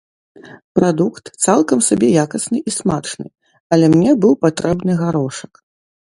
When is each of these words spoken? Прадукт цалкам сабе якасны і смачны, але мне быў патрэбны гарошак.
Прадукт 0.77 1.25
цалкам 1.43 1.79
сабе 1.87 2.07
якасны 2.25 2.61
і 2.71 2.73
смачны, 2.77 3.27
але 3.77 3.85
мне 3.95 4.11
быў 4.25 4.33
патрэбны 4.47 4.97
гарошак. 5.03 5.53